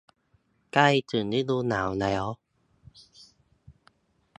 [0.73, 2.25] ใกล้ถึงฤดูหนาวแล้ว